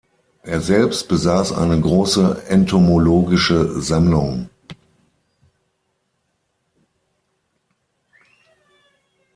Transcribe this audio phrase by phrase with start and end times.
[0.41, 4.49] Er selbst besaß eine große entomologische Sammlung.